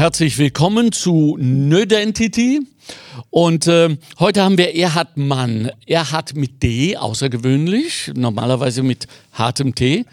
[0.00, 2.60] Herzlich willkommen zu Nödentity.
[3.28, 5.70] Und äh, heute haben wir Erhard Mann.
[5.86, 10.06] Erhard mit D, außergewöhnlich, normalerweise mit hartem T.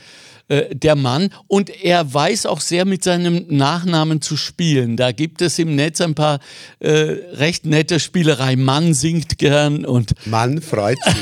[0.49, 1.29] Äh, der Mann.
[1.47, 4.95] Und er weiß auch sehr mit seinem Nachnamen zu spielen.
[4.95, 6.39] Da gibt es im Netz ein paar
[6.79, 8.55] äh, recht nette Spielerei.
[8.55, 10.13] Mann singt gern und.
[10.25, 11.15] Mann freut sich.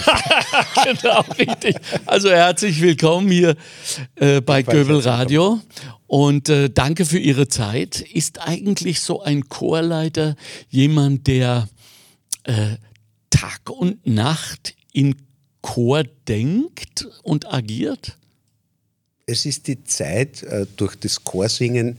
[1.01, 1.75] genau, richtig.
[2.05, 3.55] Also herzlich willkommen hier
[4.15, 5.59] äh, bei Göbel Radio.
[6.05, 8.01] Und äh, danke für Ihre Zeit.
[8.01, 10.35] Ist eigentlich so ein Chorleiter
[10.69, 11.67] jemand, der
[12.43, 12.75] äh,
[13.31, 15.15] Tag und Nacht in
[15.61, 18.17] Chor denkt und agiert?
[19.27, 21.97] Es ist die Zeit äh, durch das Chorsingen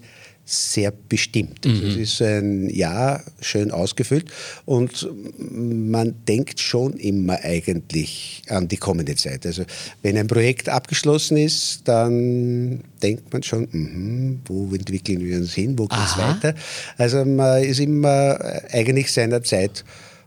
[0.48, 1.66] sehr bestimmt.
[1.66, 1.88] Also mhm.
[1.88, 4.30] es ist ein Jahr schön ausgefüllt
[4.64, 5.08] und
[5.40, 9.44] man denkt schon immer eigentlich an die kommende Zeit.
[9.44, 9.64] Also
[10.02, 15.76] wenn ein Projekt abgeschlossen ist, dann denkt man schon, mh, wo entwickeln wir uns hin,
[15.76, 16.54] wo geht es weiter.
[16.96, 18.38] Also man ist immer
[18.70, 19.84] eigentlich seiner Zeit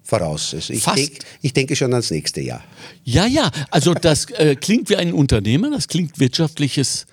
[0.09, 0.53] voraus.
[0.53, 2.63] Also ich, denk, ich denke schon ans nächste Jahr.
[3.03, 7.05] Ja, ja, also das äh, klingt wie ein Unternehmer, das klingt wirtschaftliches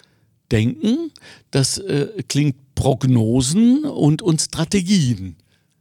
[0.50, 1.12] Denken,
[1.50, 5.36] das äh, klingt Prognosen und, und Strategien.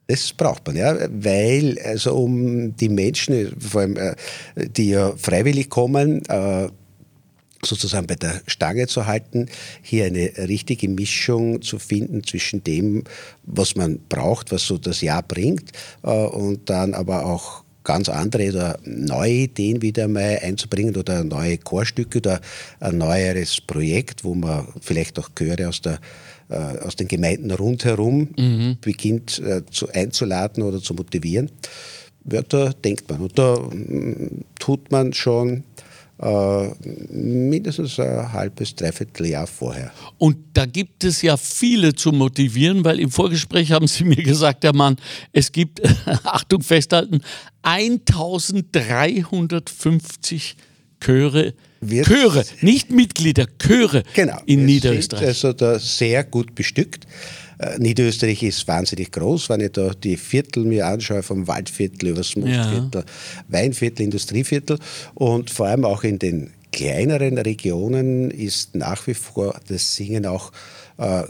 [0.08, 4.16] Das braucht man, ja, weil also um die Menschen, vor allem äh,
[4.56, 6.70] die ja freiwillig kommen, äh,
[7.66, 9.48] sozusagen bei der Stange zu halten,
[9.82, 13.04] hier eine richtige Mischung zu finden zwischen dem,
[13.44, 15.72] was man braucht, was so das Jahr bringt,
[16.04, 21.58] äh, und dann aber auch ganz andere oder neue Ideen wieder mal einzubringen oder neue
[21.58, 22.42] Chorstücke oder
[22.82, 26.00] ein neueres Projekt, wo man vielleicht auch Chöre aus, der,
[26.50, 28.78] äh, aus den Gemeinden rundherum mhm.
[28.82, 31.50] beginnt äh, zu, einzuladen oder zu motivieren.
[32.30, 35.64] Ja, da denkt man und da mm, tut man schon
[36.18, 36.70] äh,
[37.12, 39.92] mindestens ein halbes, dreiviertel Jahr vorher.
[40.18, 44.64] Und da gibt es ja viele zu motivieren, weil im Vorgespräch haben Sie mir gesagt,
[44.64, 44.96] Herr Mann,
[45.34, 45.82] es gibt,
[46.24, 47.22] Achtung festhalten,
[47.64, 50.56] 1350
[51.02, 55.28] Chöre wird Chöre, nicht Mitglieder, Chöre genau, in Niederösterreich.
[55.28, 57.06] also da sehr gut bestückt.
[57.60, 62.20] Äh, Niederösterreich ist wahnsinnig groß, wenn ich da die Viertel mir anschaue, vom Waldviertel über
[62.20, 63.04] das Mostviertel, ja.
[63.48, 64.80] Weinviertel, Industrieviertel
[65.14, 70.52] und vor allem auch in den kleineren Regionen ist nach wie vor das Singen auch
[70.98, 71.24] äh,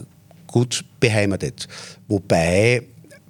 [0.47, 1.67] gut beheimatet.
[2.07, 2.83] Wobei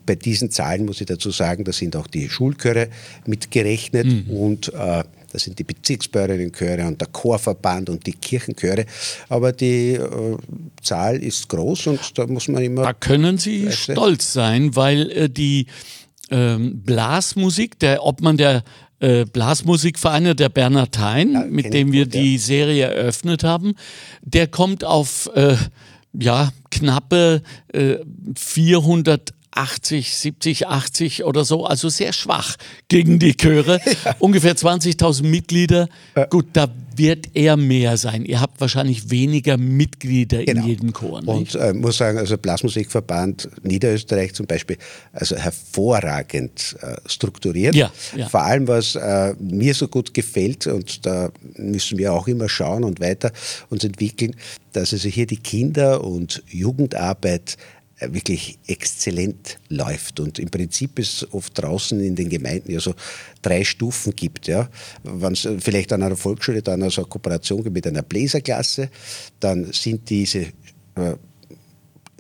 [0.05, 2.89] bei diesen Zahlen muss ich dazu sagen, da sind auch die Schulchöre
[3.25, 4.29] mitgerechnet mhm.
[4.29, 5.03] und äh,
[5.35, 8.85] das sind die Bezirksbäuerinnenchöre und der Chorverband und die Kirchenchöre.
[9.28, 10.38] Aber die äh,
[10.81, 12.84] Zahl ist groß und da muss man immer.
[12.84, 15.68] Da können Sie stolz sein, weil äh, die
[16.31, 18.63] ähm, Blasmusik, der Obmann der
[19.00, 22.40] äh, Blasmusikvereine, der Bernhardin, ja, mit dem wir gut, die ja.
[22.40, 23.75] Serie eröffnet haben,
[24.22, 25.57] der kommt auf äh,
[26.13, 27.41] ja, knappe
[27.73, 27.97] äh,
[28.38, 32.55] 400 80, 70, 80 oder so, also sehr schwach
[32.88, 33.79] gegen die Chöre.
[34.03, 34.16] Ja.
[34.19, 35.88] Ungefähr 20.000 Mitglieder.
[36.16, 36.25] Ja.
[36.25, 36.67] Gut, da
[36.97, 38.25] wird er mehr sein.
[38.25, 40.61] Ihr habt wahrscheinlich weniger Mitglieder genau.
[40.61, 41.21] in jedem Chor.
[41.21, 41.55] Nicht?
[41.55, 44.77] Und äh, muss sagen, also Blasmusikverband Niederösterreich zum Beispiel,
[45.13, 47.75] also hervorragend äh, strukturiert.
[47.75, 48.27] Ja, ja.
[48.27, 52.83] Vor allem, was äh, mir so gut gefällt, und da müssen wir auch immer schauen
[52.83, 53.31] und weiter
[53.69, 54.35] uns entwickeln,
[54.73, 57.57] dass also hier die Kinder- und Jugendarbeit
[58.00, 60.19] wirklich exzellent läuft.
[60.19, 62.94] Und im Prinzip es oft draußen in den Gemeinden ja so
[63.41, 64.47] drei Stufen gibt.
[64.47, 64.69] Ja.
[65.03, 68.89] Wenn es vielleicht an einer Volksschule dann also eine Kooperation gibt mit einer Bläserklasse,
[69.39, 70.39] dann sind diese
[70.95, 71.16] äh,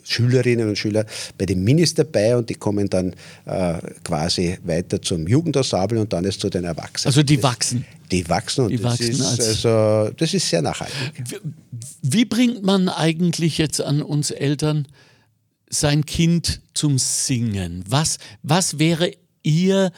[0.05, 1.05] Schülerinnen und Schüler
[1.37, 3.13] bei den Minis dabei und die kommen dann
[3.45, 7.09] äh, quasi weiter zum Jugendensemble und dann ist zu den Erwachsenen.
[7.09, 7.85] Also die wachsen.
[8.11, 10.95] Die wachsen und die das, wachsen ist, also, das ist sehr nachhaltig.
[11.17, 11.37] Wie,
[12.03, 14.87] wie bringt man eigentlich jetzt an uns Eltern
[15.69, 17.83] sein Kind zum Singen?
[17.87, 19.11] Was, was wäre
[19.43, 19.91] Ihr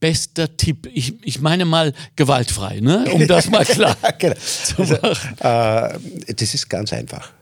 [0.00, 0.88] bester Tipp?
[0.92, 3.10] Ich, ich meine mal gewaltfrei, ne?
[3.12, 4.34] um das mal klar genau.
[4.36, 5.36] zu also, machen.
[5.40, 5.98] Also,
[6.28, 7.32] äh, das ist ganz einfach.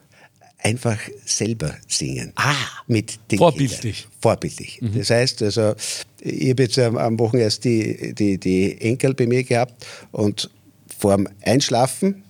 [0.63, 2.33] Einfach selber singen.
[2.37, 2.55] Ah,
[2.87, 4.03] mit den vorbildlich.
[4.03, 4.19] Kindern.
[4.21, 4.83] Vorbildlich.
[4.83, 4.99] Mhm.
[4.99, 5.75] Das heißt, also,
[6.21, 10.51] ich habe jetzt am Wochenende erst die, die, die Enkel bei mir gehabt und
[10.99, 12.23] vorm Einschlafen,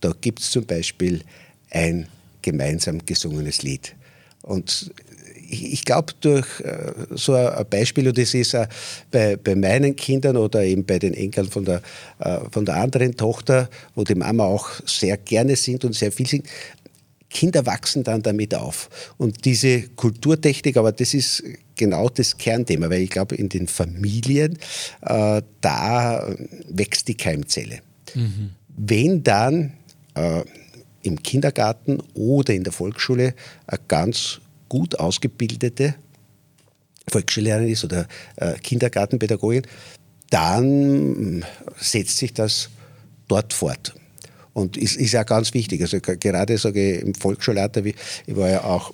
[0.00, 1.22] da gibt es zum Beispiel
[1.70, 2.08] ein
[2.42, 3.94] gemeinsam gesungenes Lied.
[4.46, 4.90] Und
[5.48, 8.56] ich glaube, durch äh, so ein Beispiel, und das ist
[9.10, 11.82] bei, bei meinen Kindern oder eben bei den Enkeln von der,
[12.18, 16.26] äh, von der anderen Tochter, wo die Mama auch sehr gerne singt und sehr viel
[16.26, 16.46] singt,
[17.28, 18.88] Kinder wachsen dann damit auf.
[19.18, 21.42] Und diese Kulturtechnik, aber das ist
[21.74, 24.58] genau das Kernthema, weil ich glaube, in den Familien,
[25.02, 26.34] äh, da
[26.68, 27.80] wächst die Keimzelle.
[28.14, 28.50] Mhm.
[28.76, 29.72] Wenn dann
[30.14, 30.44] äh,
[31.06, 33.34] im Kindergarten oder in der Volksschule
[33.66, 35.94] eine ganz gut ausgebildete
[37.08, 39.62] Volksschullehrerin ist oder äh, Kindergartenpädagogin,
[40.30, 41.44] dann
[41.78, 42.68] setzt sich das
[43.28, 43.94] dort fort.
[44.52, 45.82] Und ist, ist ja ganz wichtig.
[45.82, 47.94] Also gerade sage ich im Volksschulalter, ich
[48.28, 48.92] war ja auch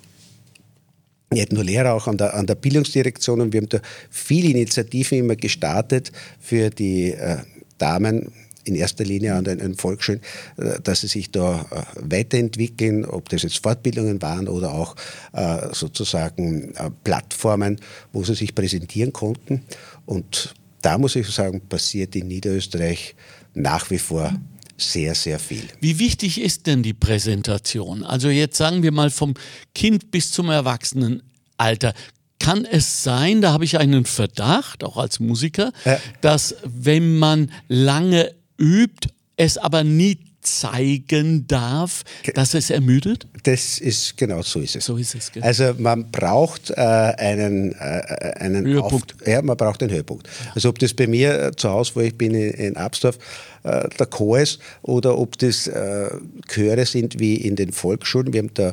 [1.31, 5.19] nicht nur Lehrer, auch an der, an der Bildungsdirektion und wir haben da viele Initiativen
[5.19, 7.37] immer gestartet für die äh,
[7.77, 8.31] Damen
[8.63, 10.21] in erster Linie an den Volksschulen,
[10.57, 14.95] äh, dass sie sich da äh, weiterentwickeln, ob das jetzt Fortbildungen waren oder auch
[15.33, 16.73] äh, sozusagen
[17.03, 17.79] Plattformen,
[18.11, 19.63] wo sie sich präsentieren konnten.
[20.05, 23.15] Und da muss ich sagen, passiert in Niederösterreich
[23.53, 24.33] nach wie vor
[24.77, 25.63] sehr, sehr viel.
[25.79, 28.03] Wie wichtig ist denn die Präsentation?
[28.03, 29.33] Also jetzt sagen wir mal vom
[29.73, 31.93] Kind bis zum Erwachsenenalter.
[32.39, 35.97] Kann es sein, da habe ich einen Verdacht, auch als Musiker, ja.
[36.21, 42.03] dass wenn man lange übt, es aber nie zeigen darf,
[42.35, 43.27] dass es ermüdet?
[43.43, 44.85] Das ist genau so ist es.
[44.85, 45.31] So ist es.
[45.31, 45.45] Genau.
[45.45, 49.15] Also man braucht äh, einen, äh, einen Höhepunkt.
[49.21, 50.29] Auf, ja, man braucht einen Höhepunkt.
[50.53, 53.17] Also ob das bei mir äh, zu Hause, wo ich bin in, in Absdorf,
[53.63, 56.09] äh, der Chor ist oder ob das äh,
[56.47, 58.33] Chöre sind wie in den Volksschulen.
[58.33, 58.71] Wir haben da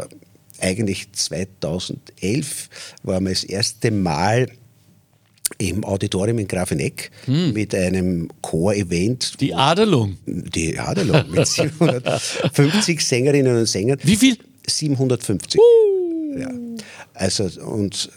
[0.00, 0.06] äh,
[0.60, 2.68] eigentlich 2011
[3.04, 4.48] waren wir das erste Mal
[5.56, 7.52] im Auditorium in Grafeneck hm.
[7.52, 9.40] mit einem Chor-Event.
[9.40, 10.18] Die Adelung.
[10.26, 13.98] Die Adelung mit 750 Sängerinnen und Sängern.
[14.02, 14.36] Wie viel?
[14.66, 15.58] 750.
[15.58, 15.98] Uh.
[16.38, 16.50] Ja.
[17.14, 18.10] Also, und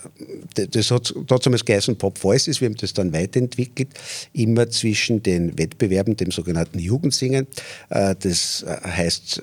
[0.54, 2.62] das hat damals geheißen Pop Voices.
[2.62, 3.89] Wir haben das dann weiterentwickelt,
[4.33, 7.48] immer zwischen den Wettbewerben, dem sogenannten Jugendsingen.
[7.89, 9.42] Äh, das äh, heißt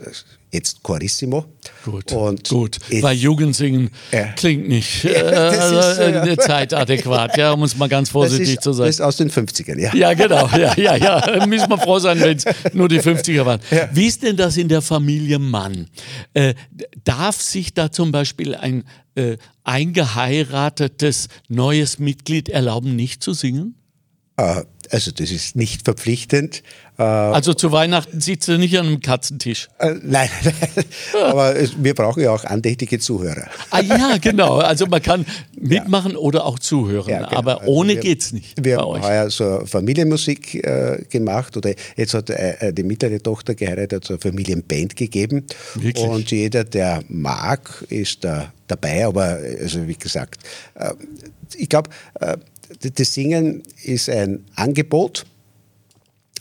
[0.50, 1.44] jetzt Chorissimo.
[1.84, 2.78] Gut, und gut.
[3.02, 4.32] weil Jugendsingen ja.
[4.32, 8.88] klingt nicht äh, ist, äh, zeitadäquat, ja, um es mal ganz vorsichtig ist, zu sagen.
[8.88, 9.94] Das ist aus den 50ern, ja.
[9.94, 11.46] Ja, genau, ja, ja, ja.
[11.46, 13.60] Müssen wir froh sein, wenn es nur die 50er waren.
[13.70, 13.88] Ja.
[13.92, 15.88] Wie ist denn das in der Familie Mann?
[16.34, 16.54] Äh,
[17.04, 18.84] darf sich da zum Beispiel ein
[19.14, 23.74] äh, eingeheiratetes neues Mitglied erlauben, nicht zu singen?
[24.36, 26.62] Äh, also das ist nicht verpflichtend.
[26.98, 29.68] Äh, also zu Weihnachten sitzt du nicht an einem Katzentisch.
[29.78, 30.84] Äh, nein, nein.
[31.22, 33.46] aber wir brauchen ja auch andächtige Zuhörer.
[33.70, 34.56] Ah ja, genau.
[34.58, 35.24] Also man kann
[35.56, 36.18] mitmachen ja.
[36.18, 37.38] oder auch zuhören, ja, genau.
[37.38, 38.64] aber also ohne wir, es nicht.
[38.64, 44.04] Wir haben heuer so Familienmusik äh, gemacht oder jetzt hat äh, die mittlere Tochter geheiratet,
[44.04, 45.46] so eine Familienband gegeben.
[45.74, 46.04] Wirklich?
[46.04, 49.06] Und jeder, der mag, ist da dabei.
[49.06, 50.42] Aber also wie gesagt,
[50.74, 50.92] äh,
[51.56, 51.90] ich glaube,
[52.20, 52.36] äh,
[52.80, 55.24] das Singen ist ein Angebot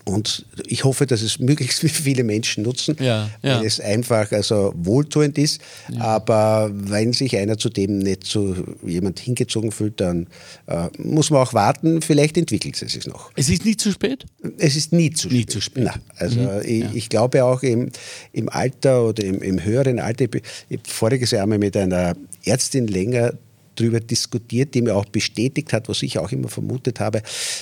[0.08, 3.60] und ich hoffe, dass es möglichst viele Menschen nutzen, ja, ja.
[3.60, 5.60] weil es einfach also wohltuend ist.
[5.92, 6.02] Ja.
[6.02, 8.56] Aber wenn sich einer zu dem nicht zu
[8.86, 10.28] jemand hingezogen fühlt, dann
[10.68, 12.02] äh, muss man auch warten.
[12.02, 13.32] Vielleicht entwickelt es sich noch.
[13.36, 14.26] Es ist nie zu spät?
[14.58, 15.52] Es ist nie zu nie spät.
[15.52, 15.84] Zu spät.
[15.84, 16.62] Nein, also mhm.
[16.64, 17.90] ich, ich, glaube auch im,
[18.32, 22.16] im Alter oder im, im höheren Alter, ich habe voriges Jahr mal mit einer
[22.46, 23.34] Ärztin länger
[23.80, 27.22] darüber diskutiert, die mir auch bestätigt hat, was ich auch immer vermutet habe,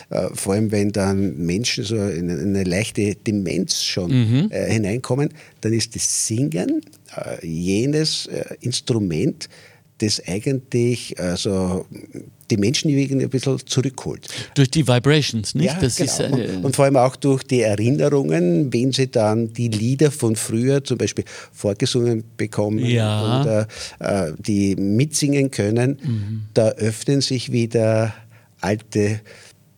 [0.09, 4.51] äh, vor allem wenn dann Menschen so in eine leichte Demenz schon mhm.
[4.51, 5.29] äh, hineinkommen,
[5.61, 6.81] dann ist das Singen
[7.15, 9.49] äh, jenes äh, Instrument,
[9.99, 11.85] das eigentlich also
[12.51, 14.27] die Menschen irgendwie ein bisschen zurückholt.
[14.55, 15.67] Durch die Vibrations, nicht?
[15.67, 16.11] Ja, das genau.
[16.11, 20.11] ist, äh und, und, vor allem auch durch die Erinnerungen, wenn sie dann die Lieder
[20.11, 23.41] von früher zum Beispiel vorgesungen bekommen ja.
[23.41, 23.67] oder
[23.99, 26.41] äh, die mitsingen können, mhm.
[26.53, 28.13] da öffnen sich wieder
[28.61, 29.21] alte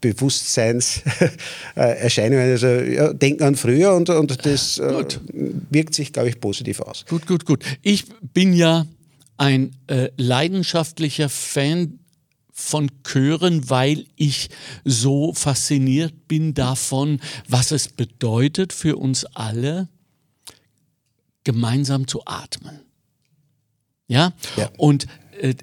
[0.01, 2.51] Bewusstseinserscheinungen.
[2.51, 5.05] Also ja, denken an früher und, und das äh,
[5.69, 7.05] wirkt sich, glaube ich, positiv aus.
[7.07, 7.63] Gut, gut, gut.
[7.81, 8.85] Ich bin ja
[9.37, 11.99] ein äh, leidenschaftlicher Fan
[12.51, 14.49] von Chören, weil ich
[14.83, 19.87] so fasziniert bin davon, was es bedeutet für uns alle,
[21.43, 22.81] gemeinsam zu atmen.
[24.07, 24.69] Ja, ja.
[24.77, 25.05] und
[25.39, 25.53] äh,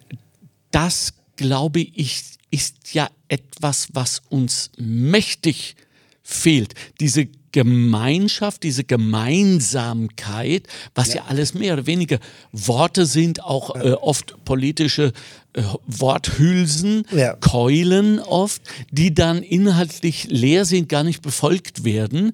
[0.71, 5.75] das, glaube ich, ist ja etwas, was uns mächtig
[6.23, 6.75] fehlt.
[7.00, 12.19] Diese Gemeinschaft, diese Gemeinsamkeit, was ja, ja alles mehr oder weniger
[12.51, 15.13] Worte sind, auch äh, oft politische
[15.53, 17.35] äh, Worthülsen, ja.
[17.35, 22.33] Keulen oft, die dann inhaltlich leer sind, gar nicht befolgt werden.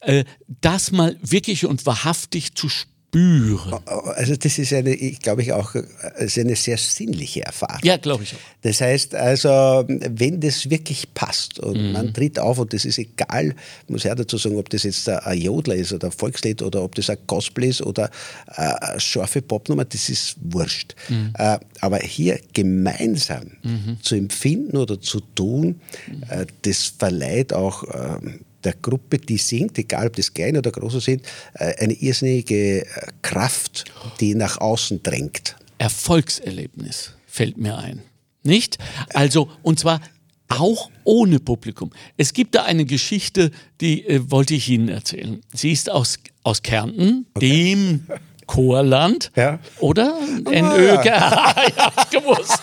[0.00, 0.24] Äh,
[0.60, 3.74] das mal wirklich und wahrhaftig zu spüren spüren.
[3.86, 7.80] Also das ist eine, ich glaube ich auch, ist eine sehr sinnliche Erfahrung.
[7.82, 8.38] Ja, glaube ich auch.
[8.62, 11.92] Das heißt also, wenn das wirklich passt und mhm.
[11.92, 13.54] man tritt auf und das ist egal,
[13.88, 16.82] muss ich auch dazu sagen, ob das jetzt ein Jodler ist oder ein Volkslied oder
[16.82, 18.10] ob das ein Gospel ist oder
[18.46, 20.94] eine scharfe Popnummer, das ist wurscht.
[21.08, 21.32] Mhm.
[21.38, 23.98] Äh, aber hier gemeinsam mhm.
[24.02, 25.80] zu empfinden oder zu tun,
[26.28, 31.00] äh, das verleiht auch ähm, der Gruppe, die singt, egal ob das kleine oder große
[31.00, 31.22] sind,
[31.54, 32.86] äh, eine irrsinnige äh,
[33.22, 33.86] Kraft,
[34.20, 35.56] die nach außen drängt.
[35.78, 38.02] Erfolgserlebnis, fällt mir ein.
[38.42, 38.76] Nicht?
[39.14, 40.00] Also, und zwar
[40.48, 41.90] auch ohne Publikum.
[42.18, 45.40] Es gibt da eine Geschichte, die äh, wollte ich Ihnen erzählen.
[45.54, 47.48] Sie ist aus, aus Kärnten, okay.
[47.48, 48.06] dem
[48.48, 49.60] Chorland, ja.
[49.78, 50.18] oder?
[50.44, 51.04] Oh, NÖ, ja.
[51.04, 52.58] ja, gewusst.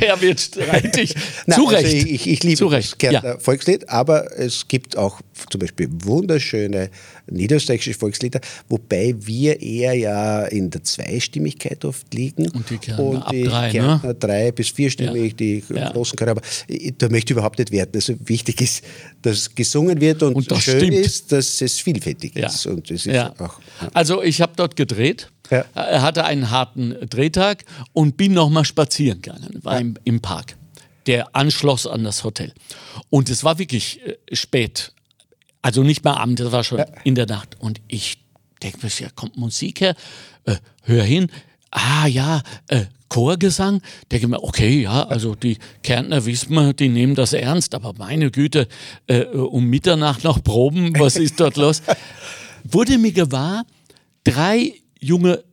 [0.00, 1.14] er wird streitig.
[1.46, 1.84] Nein, Zu Recht.
[1.84, 3.38] Also ich, ich liebe das ja.
[3.38, 6.90] Volkslied, aber es gibt auch zum Beispiel wunderschöne
[7.30, 12.48] niederösterreichische Volkslieder, wobei wir eher ja in der Zweistimmigkeit oft liegen.
[12.50, 14.14] Und die Kärntner und die ab drei, Kärntner ne?
[14.14, 15.36] drei bis vierstimmig, ja.
[15.36, 15.92] die ja.
[15.92, 16.30] großen Chöre.
[16.30, 16.42] Aber
[16.98, 17.96] da möchte ich überhaupt nicht werten.
[17.96, 18.84] Also wichtig ist,
[19.22, 20.94] dass gesungen wird und, und schön stimmt.
[20.94, 22.46] ist, dass es vielfältig ja.
[22.46, 22.66] ist.
[22.66, 23.60] Und es ist auch,
[23.92, 25.25] also ich habe dort gedreht.
[25.50, 30.56] Er hatte einen harten Drehtag und bin nochmal spazieren gegangen, war im, im Park
[31.06, 32.52] der anschloss an das Hotel.
[33.10, 34.92] Und es war wirklich äh, spät
[35.66, 36.86] also nicht mal Abend, das war schon ja.
[37.02, 37.56] in der Nacht.
[37.58, 38.18] Und ich
[38.62, 39.96] denke mir, ja, kommt Musik her,
[40.44, 41.26] äh, hör hin.
[41.72, 43.82] Ah ja, äh, Chorgesang.
[44.12, 48.30] Denke mir, okay, ja, also die Kärntner wissen wir, die nehmen das ernst, aber meine
[48.30, 48.68] Güte,
[49.08, 51.82] äh, um Mitternacht noch proben, was ist dort los?
[52.62, 53.64] Wurde mir gewahr,
[54.22, 55.44] drei junge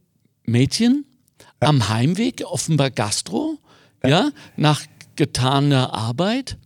[0.46, 1.06] Mädchen
[1.60, 3.58] am Heimweg, offenbar Gastro,
[4.06, 4.84] ja, nach
[5.16, 6.58] getaner Arbeit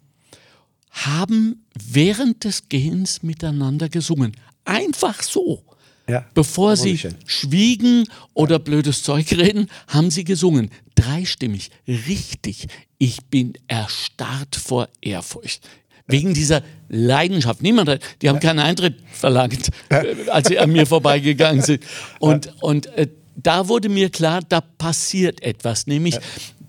[0.89, 4.36] haben während des Gehens miteinander gesungen.
[4.65, 5.63] Einfach so.
[6.10, 7.15] Ja, Bevor sie schön.
[7.25, 8.57] schwiegen oder ja.
[8.60, 10.72] blödes Zeug reden, haben sie gesungen.
[10.96, 12.67] Dreistimmig, richtig.
[12.98, 15.67] Ich bin erstarrt vor Ehrfurcht.
[16.07, 17.61] Wegen dieser Leidenschaft.
[17.61, 19.69] Niemand hat, die haben keinen Eintritt verlangt,
[20.29, 21.83] als sie an mir vorbeigegangen sind.
[22.19, 26.19] Und, und äh, da wurde mir klar, da passiert etwas, nämlich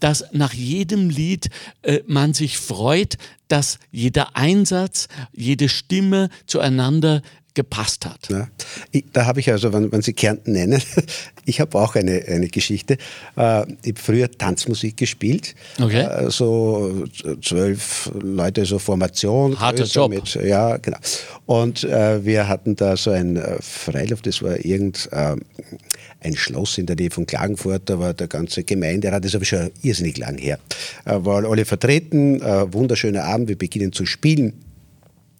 [0.00, 1.48] dass nach jedem Lied
[1.82, 3.16] äh, man sich freut,
[3.48, 7.22] dass jeder Einsatz, jede Stimme zueinander
[7.54, 8.28] gepasst hat.
[8.30, 8.48] Ja.
[8.92, 10.80] Ich, da habe ich also, wenn, wenn, Sie Kärnten nennen,
[11.44, 12.94] ich habe auch eine, eine Geschichte.
[13.36, 15.54] Äh, ich habe früher Tanzmusik gespielt.
[15.80, 16.02] Okay.
[16.02, 17.04] Äh, so
[17.42, 19.58] zwölf Leute, so Formation.
[19.58, 20.10] Harter Job.
[20.10, 20.98] Mit, ja, genau.
[21.46, 25.34] Und äh, wir hatten da so ein äh, Freiluft, das war irgend äh,
[26.20, 29.44] ein Schloss in der Nähe von Klagenfurt, da war der ganze Gemeinderat, das ist aber
[29.44, 30.58] schon irrsinnig lang her,
[31.04, 34.52] äh, waren alle vertreten, wunderschöner Abend, wir beginnen zu spielen.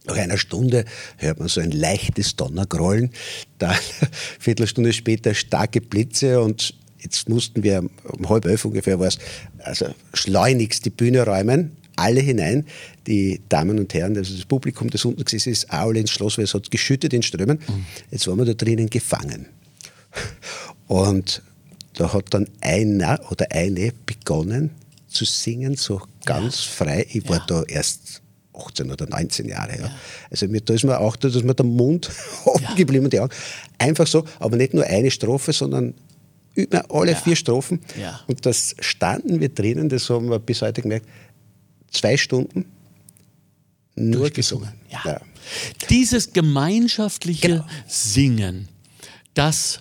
[0.08, 0.84] Nach einer Stunde
[1.18, 3.10] hört man so ein leichtes Donnergrollen,
[3.58, 3.76] dann
[4.40, 9.18] Viertelstunde später starke Blitze und jetzt mussten wir um halb elf ungefähr war es,
[9.58, 12.64] also schleunigst die Bühne räumen, alle hinein,
[13.06, 16.44] die Damen und Herren, also das Publikum, das unten gesessen ist, alle ins Schloss, weil
[16.44, 17.58] es hat geschüttet in Strömen.
[17.66, 17.84] Mhm.
[18.10, 19.46] Jetzt waren wir da drinnen gefangen.
[20.86, 21.42] Und
[21.94, 24.70] da hat dann einer oder eine begonnen
[25.08, 26.70] zu singen, so ganz ja.
[26.70, 27.06] frei.
[27.10, 27.44] Ich war ja.
[27.46, 28.22] da erst
[28.58, 29.72] 18 oder 19 Jahre.
[29.76, 29.86] Ja.
[29.86, 29.90] ja.
[30.30, 32.10] Also da ist mir auch, da ist mir der Mund
[32.44, 32.74] offen ja.
[32.74, 33.32] geblieben und die Augen.
[33.78, 35.94] Einfach so, aber nicht nur eine Strophe, sondern
[36.54, 37.80] über alle vier Strophen.
[38.26, 41.06] Und das standen wir drinnen, das haben wir bis heute gemerkt,
[41.90, 42.64] zwei Stunden
[43.94, 44.72] nur gesungen.
[44.90, 45.20] Ja.
[45.88, 47.66] Dieses gemeinschaftliche genau.
[47.86, 48.68] Singen,
[49.34, 49.80] das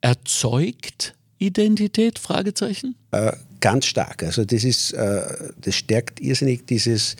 [0.00, 2.18] erzeugt Identität?
[2.18, 2.94] Fragezeichen?
[3.10, 4.22] Äh, ganz stark.
[4.22, 5.22] Also das ist, äh,
[5.60, 7.16] das stärkt irrsinnig dieses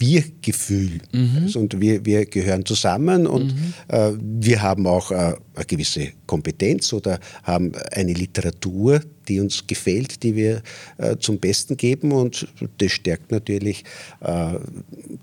[0.00, 1.00] wir-Gefühl.
[1.12, 1.42] Mhm.
[1.42, 3.74] Also, und wir, wir gehören zusammen und mhm.
[3.88, 5.14] äh, wir haben auch äh,
[5.54, 10.62] eine gewisse Kompetenz oder haben eine Literatur, die uns gefällt, die wir
[10.98, 13.84] äh, zum Besten geben und das stärkt natürlich
[14.20, 14.54] äh,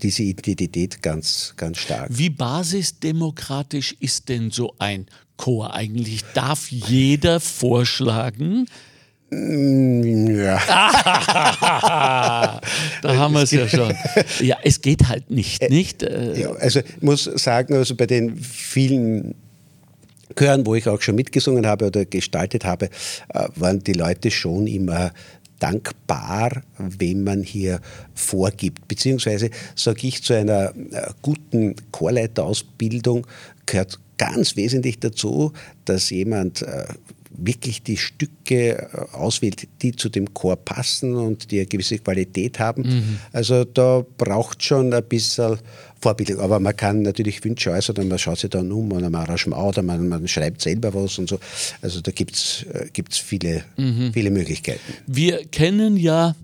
[0.02, 2.10] diese Identität ganz, ganz stark.
[2.10, 6.24] Wie basisdemokratisch ist denn so ein Chor eigentlich?
[6.34, 8.68] Darf jeder vorschlagen,
[9.30, 10.58] ja.
[13.02, 13.94] da haben wir es ja schon.
[14.40, 16.04] Ja, es geht halt nicht, äh, nicht?
[16.04, 19.36] Äh, ja, also ich muss sagen, also bei den vielen
[20.38, 22.90] Chören, wo ich auch schon mitgesungen habe oder gestaltet habe,
[23.34, 25.12] äh, waren die Leute schon immer
[25.60, 27.82] dankbar, wenn man hier
[28.14, 28.88] vorgibt.
[28.88, 30.72] Beziehungsweise sage ich, zu einer
[31.22, 33.28] guten Chorleiterausbildung
[33.66, 35.52] gehört ganz wesentlich dazu,
[35.86, 36.66] dass jemand
[37.32, 42.60] wirklich die Stücke äh, auswählt, die zu dem Chor passen und die eine gewisse Qualität
[42.60, 42.84] haben.
[42.84, 43.20] Mhm.
[43.32, 45.58] Also da braucht schon ein bisschen
[46.00, 46.40] Vorbildung.
[46.40, 49.62] Aber man kann natürlich Wünsche äußern und man schaut sich dann um an einem Arrangement
[49.62, 51.40] oder man, man schreibt selber was und so.
[51.82, 54.12] Also da gibt es äh, viele, mhm.
[54.14, 54.94] viele Möglichkeiten.
[55.06, 56.36] Wir kennen ja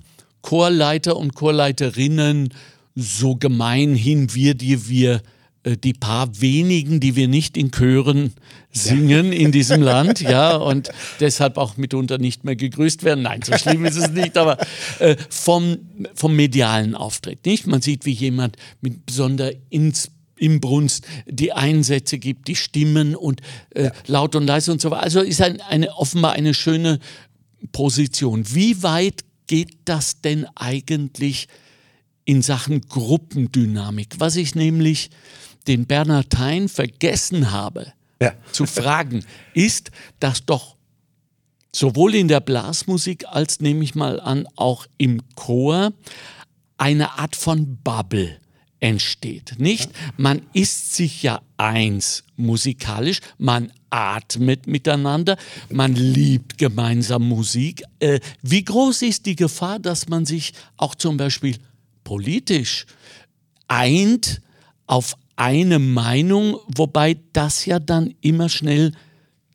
[0.42, 2.54] Chorleiter und Chorleiterinnen
[2.96, 5.22] so gemeinhin, wir, die wir
[5.66, 8.34] die paar wenigen, die wir nicht in Chören
[8.72, 9.40] singen ja.
[9.40, 10.90] in diesem Land, ja, und
[11.20, 13.24] deshalb auch mitunter nicht mehr gegrüßt werden.
[13.24, 14.58] Nein, so schlimm ist es nicht, aber
[15.00, 15.78] äh, vom,
[16.16, 17.68] vom medialen Auftritt, nicht?
[17.68, 23.86] Man sieht, wie jemand mit besonderer Inspiration Inbrunst die Einsätze gibt, die Stimmen und äh,
[23.86, 23.92] ja.
[24.08, 25.04] laut und leise und so weiter.
[25.04, 27.00] Also ist ein, eine offenbar eine schöne
[27.72, 28.44] Position.
[28.54, 31.48] Wie weit geht das denn eigentlich
[32.26, 34.16] in Sachen Gruppendynamik?
[34.18, 35.12] Was ich nämlich
[35.68, 38.34] den Bernardin vergessen habe ja.
[38.52, 40.76] zu fragen, ist, dass doch
[41.74, 45.92] sowohl in der Blasmusik als nehme ich mal an auch im Chor
[46.78, 48.38] eine Art von Bubble
[48.80, 49.92] entsteht, nicht?
[50.18, 55.38] Man ist sich ja eins musikalisch, man atmet miteinander,
[55.70, 57.84] man liebt gemeinsam Musik.
[58.00, 61.58] Äh, wie groß ist die Gefahr, dass man sich auch zum Beispiel
[62.04, 62.86] politisch
[63.70, 64.42] eint
[64.86, 68.94] auf eine Meinung, wobei das ja dann immer schnell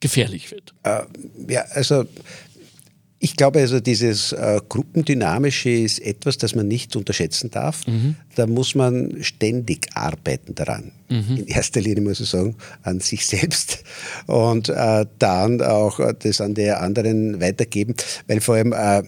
[0.01, 0.75] gefährlich wird?
[0.83, 1.03] Äh,
[1.49, 2.05] ja, also
[3.21, 7.85] ich glaube also, dieses äh, Gruppendynamische ist etwas, das man nicht unterschätzen darf.
[7.87, 8.15] Mhm.
[8.37, 10.93] Da muss man ständig arbeiten daran.
[11.09, 11.39] Mhm.
[11.39, 13.83] In erster Linie muss ich sagen, an sich selbst
[14.27, 17.95] und äh, dann auch das an die anderen weitergeben,
[18.29, 19.03] weil vor allem äh,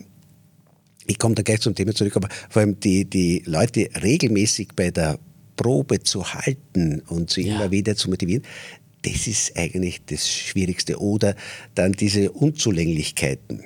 [1.07, 4.91] ich komme da gleich zum Thema zurück, aber vor allem die, die Leute regelmäßig bei
[4.91, 5.19] der
[5.61, 7.57] Probe zu halten und sie ja.
[7.57, 8.45] immer wieder zu motivieren,
[9.03, 10.99] das ist eigentlich das Schwierigste.
[10.99, 11.37] Oder
[11.75, 13.65] dann diese Unzulänglichkeiten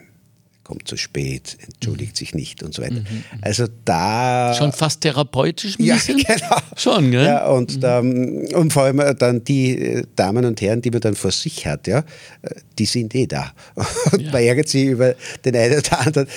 [0.64, 2.16] kommt zu spät, entschuldigt mhm.
[2.16, 2.94] sich nicht und so weiter.
[2.94, 3.00] Mhm.
[3.00, 3.38] mhm.
[3.42, 4.54] Also da.
[4.54, 6.56] Schon fast therapeutisch ein Ja, genau.
[6.76, 7.26] Schon, gell?
[7.26, 7.84] Ja, und, mhm.
[7.84, 11.30] ähm, und vor allem äh, dann die äh, Damen und Herren, die man dann vor
[11.30, 13.52] sich hat, ja, äh, die sind eh da.
[14.12, 14.32] Und ja.
[14.32, 16.28] man ärgert sich über den einen oder anderen,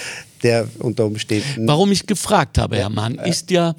[0.44, 1.68] der unter Umständen.
[1.68, 3.76] Warum ich gefragt habe, Herr Mann, ist ja,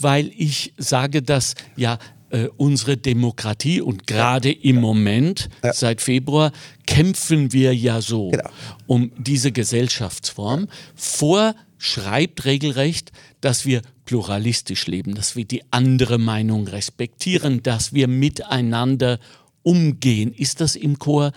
[0.00, 1.98] weil ich sage, dass ja
[2.34, 5.72] äh, unsere Demokratie und gerade im Moment, ja.
[5.72, 6.50] seit Februar,
[6.84, 8.50] kämpfen wir ja so genau.
[8.88, 10.66] um diese Gesellschaftsform.
[10.96, 19.20] Vorschreibt regelrecht, dass wir pluralistisch leben, dass wir die andere Meinung respektieren, dass wir miteinander
[19.62, 20.34] umgehen.
[20.36, 21.30] Ist das im Chor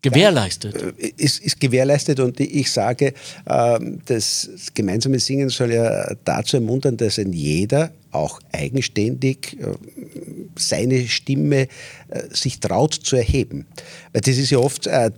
[0.00, 0.80] gewährleistet?
[0.80, 3.12] Ja, äh, ist, ist, gewährleistet und ich sage,
[3.46, 9.66] ähm, das gemeinsame Singen soll ja dazu ermuntern, dass ein jeder auch eigenständig äh,
[10.56, 11.68] seine Stimme äh,
[12.30, 13.66] sich traut zu erheben.
[14.12, 15.10] Weil das ist ja oft äh,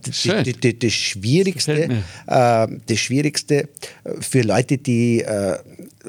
[0.45, 3.69] die, die, das Schwierigste, das Schwierigste
[4.21, 5.25] für Leute, die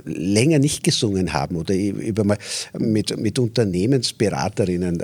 [0.06, 2.38] länger nicht gesungen haben oder über mal
[2.78, 5.00] mit, mit Unternehmensberaterinnen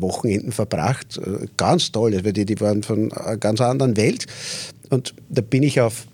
[0.00, 1.20] Wochenenden verbracht.
[1.56, 4.26] Ganz toll, weil die, die waren von einer ganz anderen Welt.
[4.90, 6.06] Und da bin ich auf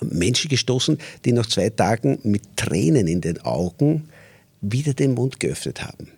[0.00, 4.08] Menschen gestoßen, die nach zwei Tagen mit Tränen in den Augen
[4.60, 6.08] wieder den Mund geöffnet haben.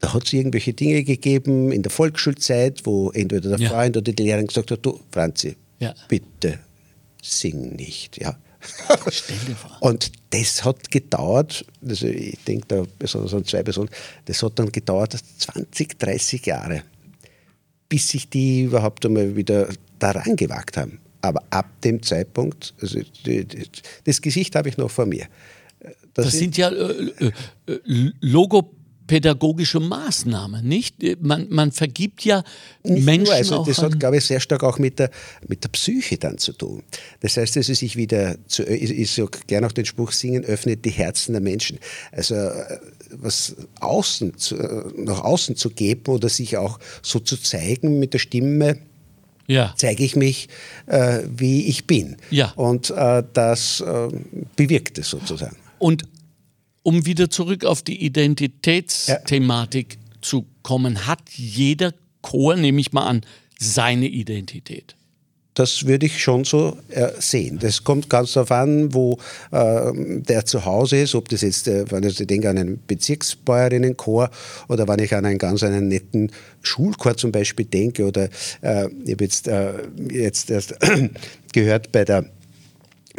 [0.00, 3.70] Da hat es irgendwelche Dinge gegeben in der Volksschulzeit, wo entweder der ja.
[3.70, 5.94] Freund oder die Lehrerin gesagt hat, du Franzi, ja.
[6.08, 6.58] bitte
[7.22, 8.20] sing nicht.
[8.20, 8.36] Ja.
[9.80, 13.90] Und das hat gedauert, also ich denke da besonders an zwei Personen,
[14.24, 16.82] das hat dann gedauert 20, 30 Jahre,
[17.88, 20.98] bis sich die überhaupt einmal wieder daran gewagt haben.
[21.24, 23.00] Aber ab dem Zeitpunkt, also
[24.04, 25.26] das Gesicht habe ich noch vor mir.
[26.12, 27.30] Das, das sind, sind, ja äh,
[27.66, 30.96] äh, äh logopädagogische Maßnahmen, nicht?
[31.22, 32.44] Man, man vergibt ja
[32.82, 35.10] nicht Menschen nur, also Das hat, glaube ich, sehr stark auch mit der,
[35.48, 36.82] mit der Psyche dann zu tun.
[37.20, 40.44] Das heißt, dass sie sich wieder, zu, ich, ich sage gerne auch den Spruch singen,
[40.44, 41.78] öffnet die Herzen der Menschen.
[42.12, 42.80] Also äh,
[43.12, 44.56] was außen zu,
[44.98, 48.78] nach außen zu geben oder sich auch so zu zeigen mit der Stimme,
[49.46, 49.74] ja.
[49.76, 50.48] zeige ich mich,
[50.86, 52.16] äh, wie ich bin.
[52.30, 52.52] Ja.
[52.56, 54.08] Und äh, das äh,
[54.56, 55.56] bewirkt es sozusagen.
[55.78, 56.04] Und
[56.82, 60.00] um wieder zurück auf die Identitätsthematik ja.
[60.20, 63.22] zu kommen, hat jeder Chor, nehme ich mal an,
[63.58, 64.96] seine Identität.
[65.54, 67.60] Das würde ich schon so äh, sehen.
[67.60, 69.18] Das kommt ganz darauf an, wo
[69.52, 74.30] äh, der zu Hause ist, ob das jetzt, äh, wenn ich denke an einen Bezirksbäuerinnenchor
[74.68, 78.24] oder wenn ich an einen ganz einen netten Schulchor zum Beispiel denke oder
[78.62, 79.74] äh, ich habe jetzt, äh,
[80.10, 80.74] jetzt erst
[81.52, 82.24] gehört bei der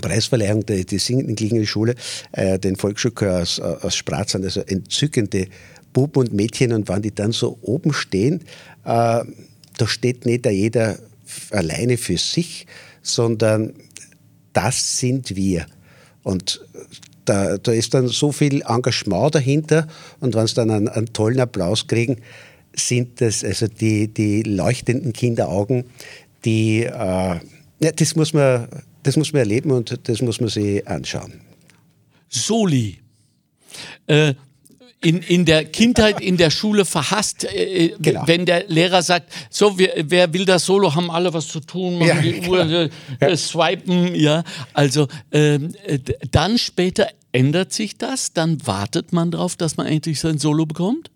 [0.02, 1.96] Preisverleihung der, der singenden klingende Schule,
[2.34, 5.48] äh, den Volksschulchor aus, aus Spratzern, also entzückende
[5.94, 8.42] Buben und Mädchen und wenn die dann so oben stehen,
[8.84, 9.26] da
[9.86, 10.98] steht nicht jeder
[11.52, 12.66] alleine für sich,
[13.02, 13.74] sondern
[14.54, 15.66] das sind wir.
[16.24, 16.62] Und
[17.26, 19.88] da, da ist dann so viel Engagement dahinter
[20.20, 22.18] und wenn sie dann einen, einen, tollen Applaus kriegen,
[22.76, 25.86] sind das also die, die leuchtenden Kinderaugen,
[26.44, 28.68] die, äh, ja, das muss man,
[29.04, 31.42] das muss man erleben und das muss man sich anschauen.
[32.30, 33.00] Soli.
[34.08, 34.36] Äh,
[35.06, 38.24] in, in der Kindheit in der Schule verhasst, äh, äh genau.
[38.26, 42.00] wenn der Lehrer sagt, so, wer, wer, will das Solo, haben alle was zu tun,
[42.00, 42.52] machen ja, die genau.
[42.52, 42.90] Uhr, äh,
[43.22, 43.38] ja.
[43.38, 44.44] swipen, ja.
[44.74, 46.00] Also ähm, äh,
[46.32, 51.12] dann später ändert sich das, dann wartet man darauf, dass man endlich sein Solo bekommt?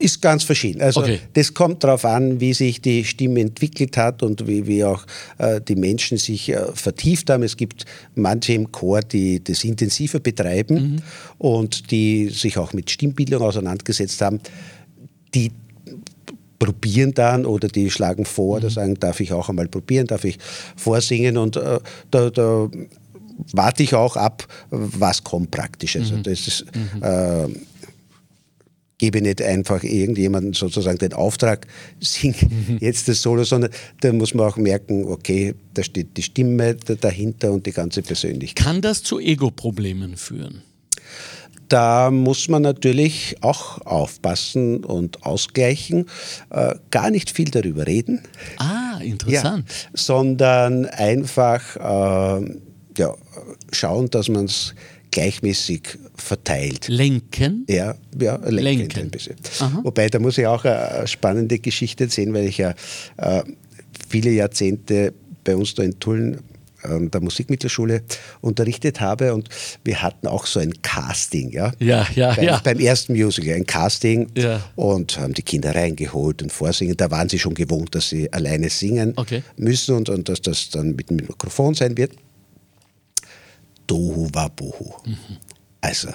[0.00, 0.80] Ist ganz verschieden.
[0.80, 1.18] Also okay.
[1.32, 5.04] das kommt darauf an, wie sich die Stimme entwickelt hat und wie, wie auch
[5.38, 7.42] äh, die Menschen sich äh, vertieft haben.
[7.42, 7.84] Es gibt
[8.14, 11.02] manche im Chor, die das intensiver betreiben mhm.
[11.38, 14.38] und die sich auch mit Stimmbildung auseinandergesetzt haben.
[15.34, 15.50] Die
[16.60, 18.64] probieren dann oder die schlagen vor mhm.
[18.64, 20.38] oder sagen, darf ich auch einmal probieren, darf ich
[20.76, 21.80] vorsingen und äh,
[22.10, 22.70] da, da
[23.52, 25.96] warte ich auch ab, was kommt praktisch.
[25.96, 26.22] Also mhm.
[26.22, 27.02] das ist, mhm.
[27.02, 27.48] äh,
[28.98, 31.66] gebe nicht einfach irgendjemandem sozusagen den Auftrag,
[32.00, 32.34] sing
[32.80, 37.52] jetzt das Solo, sondern da muss man auch merken, okay, da steht die Stimme dahinter
[37.52, 38.64] und die ganze Persönlichkeit.
[38.64, 40.62] Kann das zu Ego-Problemen führen?
[41.68, 46.06] Da muss man natürlich auch aufpassen und ausgleichen,
[46.48, 48.22] äh, gar nicht viel darüber reden.
[48.56, 49.68] Ah, interessant.
[49.68, 52.58] Ja, sondern einfach äh,
[52.96, 53.14] ja,
[53.70, 54.74] schauen, dass man es
[55.10, 56.88] gleichmäßig verteilt.
[56.88, 57.64] Lenken?
[57.68, 59.00] Ja, ja lenken, lenken.
[59.00, 59.36] ein bisschen.
[59.60, 59.80] Aha.
[59.82, 62.74] Wobei, da muss ich auch eine spannende Geschichte erzählen, weil ich ja
[63.16, 63.42] äh,
[64.08, 65.12] viele Jahrzehnte
[65.44, 66.40] bei uns da in Tulln
[66.82, 68.02] an der Musikmittelschule
[68.40, 69.48] unterrichtet habe und
[69.84, 71.72] wir hatten auch so ein Casting, ja.
[71.78, 72.60] Ja, ja, beim, ja.
[72.62, 74.62] Beim ersten Musical, ein Casting ja.
[74.76, 76.96] und haben die Kinder reingeholt und vorsingen.
[76.96, 79.42] Da waren sie schon gewohnt, dass sie alleine singen okay.
[79.56, 82.12] müssen und, und dass das dann mit dem Mikrofon sein wird.
[83.88, 84.94] Tohu Wabohu.
[85.04, 85.16] Mhm.
[85.80, 86.08] Also,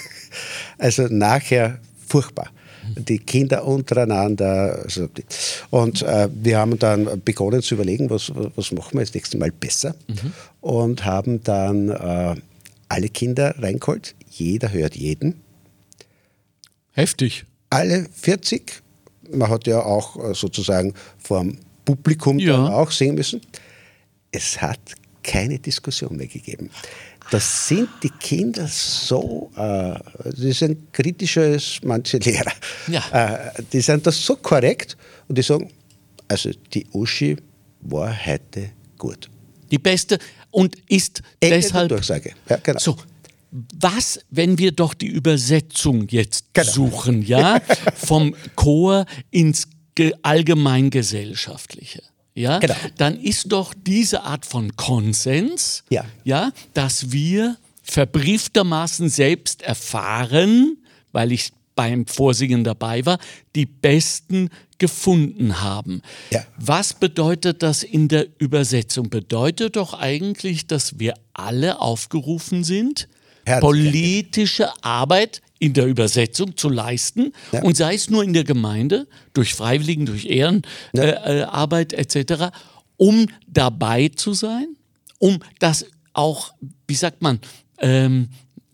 [0.78, 2.50] also nachher furchtbar.
[2.96, 4.80] Die Kinder untereinander.
[4.84, 5.24] Also die,
[5.70, 9.52] und äh, wir haben dann begonnen zu überlegen, was, was machen wir das nächste Mal
[9.52, 9.94] besser.
[10.08, 10.32] Mhm.
[10.60, 12.34] Und haben dann äh,
[12.88, 14.14] alle Kinder reingeholt.
[14.28, 15.40] Jeder hört jeden.
[16.92, 17.44] Heftig.
[17.70, 18.82] Alle 40.
[19.32, 22.68] Man hat ja auch äh, sozusagen vor dem Publikum ja.
[22.68, 23.40] auch singen müssen.
[24.32, 24.80] Es hat
[25.22, 26.70] keine Diskussion mehr gegeben.
[27.30, 29.94] Das sind die Kinder so, äh,
[30.32, 32.52] die sind kritischer als manche Lehrer.
[32.88, 33.52] Ja.
[33.56, 34.96] Äh, die sind das so korrekt
[35.28, 35.70] und die sagen,
[36.26, 37.36] also die Uschi
[37.82, 39.28] war heute gut.
[39.70, 40.18] Die beste
[40.50, 41.88] und ist Ende deshalb.
[41.90, 42.32] Durchsage.
[42.48, 42.80] Ja, genau.
[42.80, 42.96] So,
[43.52, 46.70] was, wenn wir doch die Übersetzung jetzt genau.
[46.70, 47.60] suchen, ja,
[47.94, 49.68] vom Chor ins
[50.22, 52.02] allgemeingesellschaftliche?
[52.40, 52.74] Ja, genau.
[52.96, 56.04] dann ist doch diese Art von Konsens, ja.
[56.24, 60.78] Ja, dass wir verbrieftermaßen selbst erfahren,
[61.12, 63.18] weil ich beim Vorsingen dabei war,
[63.54, 66.02] die besten gefunden haben.
[66.30, 66.44] Ja.
[66.58, 69.08] Was bedeutet das in der Übersetzung?
[69.08, 73.08] Bedeutet doch eigentlich, dass wir alle aufgerufen sind,
[73.44, 77.62] politische Arbeit in der Übersetzung zu leisten ja.
[77.62, 81.98] und sei es nur in der Gemeinde, durch Freiwilligen, durch Ehrenarbeit ja.
[81.98, 82.44] äh, etc.,
[82.96, 84.76] um dabei zu sein,
[85.18, 86.52] um das auch,
[86.86, 87.40] wie sagt man,
[87.78, 88.28] ähm,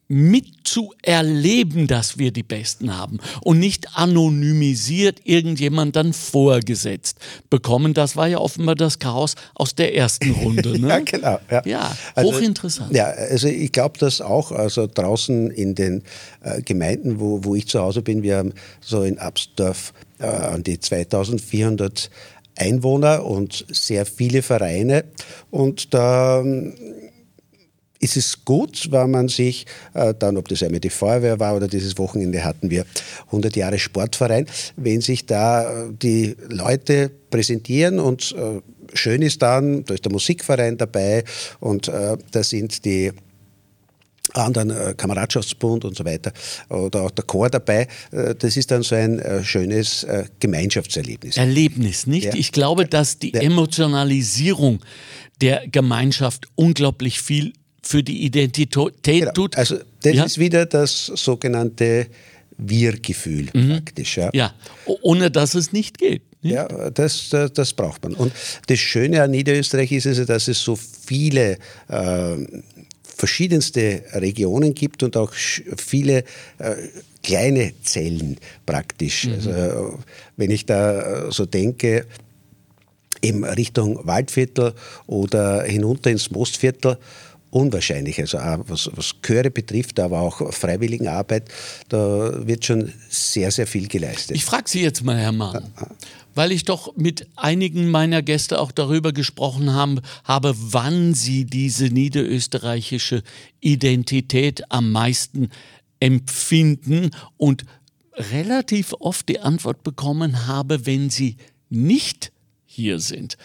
[0.09, 7.19] mitzuerleben, dass wir die Besten haben und nicht anonymisiert irgendjemand dann vorgesetzt
[7.51, 7.93] bekommen.
[7.93, 10.67] Das war ja offenbar das Chaos aus der ersten Runde.
[10.77, 10.89] Ne?
[10.89, 11.39] ja, genau.
[11.51, 12.93] Ja, ja also, hochinteressant.
[12.93, 16.03] Ja, also ich glaube, dass auch also draußen in den
[16.43, 20.63] äh, Gemeinden, wo, wo ich zu Hause bin, wir haben so in Absdorf äh, an
[20.65, 22.11] die 2400
[22.57, 25.05] Einwohner und sehr viele Vereine
[25.51, 26.43] und da
[28.01, 31.69] ist es gut, wenn man sich äh, dann, ob das einmal die Feuerwehr war oder
[31.69, 32.85] dieses Wochenende hatten wir
[33.27, 38.61] 100 Jahre Sportverein, wenn sich da äh, die Leute präsentieren und äh,
[38.95, 41.25] schön ist dann, da ist der Musikverein dabei
[41.61, 43.13] und äh, da sind die
[44.33, 46.33] anderen äh, Kameradschaftsbund und so weiter
[46.69, 47.89] oder auch der Chor dabei.
[48.11, 50.07] Äh, das ist dann so ein schönes
[50.41, 51.37] Gemeinschaftserlebnis.
[51.37, 52.27] Erlebnis, nicht?
[52.27, 52.35] Ja.
[52.35, 54.81] Ich glaube, dass die Emotionalisierung
[55.41, 57.53] der Gemeinschaft unglaublich viel
[57.87, 59.33] für die Identität genau.
[59.33, 59.57] tut.
[59.57, 60.25] Also das ja?
[60.25, 62.09] ist wieder das sogenannte
[62.59, 63.69] Wir-Gefühl mhm.
[63.71, 64.17] praktisch.
[64.17, 64.31] Ja.
[64.33, 64.55] ja,
[65.03, 66.23] ohne dass es nicht geht.
[66.43, 68.15] Ja, ja das, das, das, braucht man.
[68.15, 68.33] Und
[68.67, 72.37] das Schöne an Niederösterreich ist also, dass es so viele äh,
[73.03, 76.25] verschiedenste Regionen gibt und auch viele
[76.59, 76.75] äh,
[77.23, 79.27] kleine Zellen praktisch.
[79.27, 79.33] Mhm.
[79.35, 79.99] Also,
[80.37, 82.07] wenn ich da so denke,
[83.21, 84.75] in Richtung Waldviertel
[85.07, 86.99] oder hinunter ins Mostviertel,
[87.57, 88.21] unwahrscheinlich.
[88.21, 91.49] Also auch was, was Chöre betrifft, aber auch Freiwilligenarbeit,
[91.89, 94.37] da wird schon sehr, sehr viel geleistet.
[94.37, 95.73] Ich frage Sie jetzt mal, Herr Mahn,
[96.35, 101.87] weil ich doch mit einigen meiner Gäste auch darüber gesprochen haben, habe, wann sie diese
[101.87, 103.23] niederösterreichische
[103.61, 105.49] Identität am meisten
[105.99, 107.65] empfinden und
[108.15, 111.37] relativ oft die Antwort bekommen habe, wenn sie
[111.71, 112.33] nicht
[112.67, 113.39] hier sind.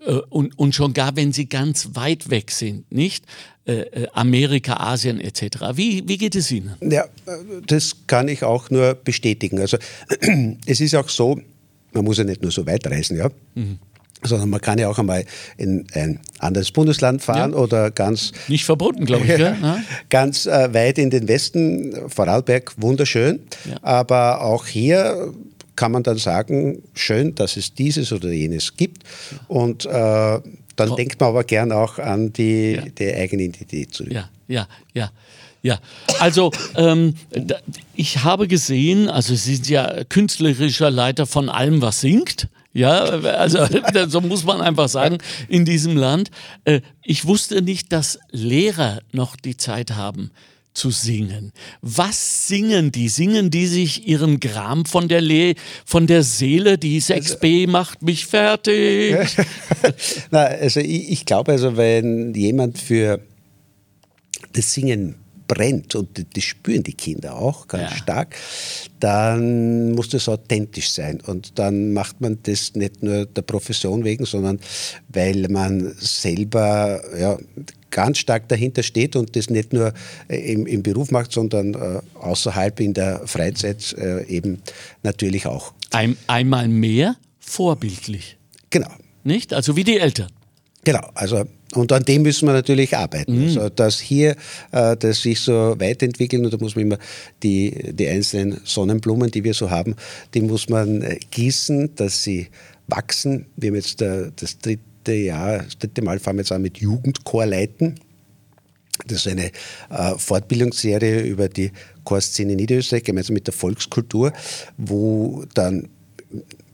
[0.00, 3.24] Äh, und, und schon gar, wenn sie ganz weit weg sind, nicht?
[3.68, 5.58] Äh, äh, Amerika, Asien etc.
[5.74, 6.74] Wie, wie geht es Ihnen?
[6.80, 7.04] Ja,
[7.66, 9.60] das kann ich auch nur bestätigen.
[9.60, 9.76] Also
[10.66, 11.38] es ist auch so,
[11.92, 13.28] man muss ja nicht nur so weit reisen, ja.
[13.54, 13.78] Mhm
[14.24, 15.24] sondern man kann ja auch einmal
[15.58, 17.56] in ein anderes Bundesland fahren ja.
[17.56, 18.32] oder ganz.
[18.48, 19.38] Nicht verboten, glaube ich.
[19.38, 19.80] Ja.
[20.08, 23.38] ganz äh, weit in den Westen, Vorarlberg, wunderschön.
[23.64, 23.76] Ja.
[23.82, 25.32] Aber auch hier
[25.76, 29.04] kann man dann sagen, schön, dass es dieses oder jenes gibt.
[29.46, 30.40] Und äh,
[30.78, 34.12] dann denkt man aber gern auch an die, die eigene Identität zurück.
[34.12, 35.10] Ja, ja, ja.
[35.60, 35.80] Ja,
[36.20, 37.14] also ähm,
[37.96, 42.46] ich habe gesehen, also Sie sind ja künstlerischer Leiter von allem, was singt.
[42.72, 43.66] Ja, also
[44.08, 46.30] so muss man einfach sagen, in diesem Land.
[46.64, 50.30] Äh, ich wusste nicht, dass Lehrer noch die Zeit haben
[50.74, 51.52] zu singen.
[51.82, 53.08] Was singen die?
[53.08, 55.54] Singen die sich ihren Gram von der, Le
[55.84, 59.16] von der Seele, die 6b also macht mich fertig?
[60.30, 63.20] Na, also ich, ich glaube, also wenn jemand für
[64.52, 65.16] das Singen
[65.48, 67.96] brennt und das spüren die Kinder auch ganz ja.
[67.96, 68.36] stark,
[69.00, 71.20] dann muss das authentisch sein.
[71.26, 74.60] Und dann macht man das nicht nur der Profession wegen, sondern
[75.08, 77.38] weil man selber ja,
[77.90, 79.92] ganz stark dahinter steht und das nicht nur
[80.28, 84.62] äh, im, im Beruf macht, sondern äh, außerhalb in der Freizeit äh, eben
[85.02, 85.72] natürlich auch.
[85.90, 88.36] Ein, einmal mehr vorbildlich.
[88.70, 88.90] Genau.
[89.24, 89.54] Nicht?
[89.54, 90.30] Also wie die Eltern.
[90.84, 93.38] Genau, also und an dem müssen wir natürlich arbeiten.
[93.38, 93.44] Mhm.
[93.44, 94.36] Also, dass hier
[94.72, 96.98] äh, das sich so weiterentwickeln und da muss man immer
[97.42, 99.94] die, die einzelnen Sonnenblumen, die wir so haben,
[100.34, 102.48] die muss man äh, gießen, dass sie
[102.86, 103.46] wachsen.
[103.56, 106.78] Wir haben jetzt äh, das dritte Jahr, das dritte Mal fahren wir jetzt an mit
[106.78, 108.00] Jugendchorleiten.
[109.06, 109.50] Das ist eine
[109.90, 111.70] äh, Fortbildungsserie über die
[112.04, 114.32] Chorszene in Niederösterreich, gemeinsam mit der Volkskultur,
[114.76, 115.88] wo dann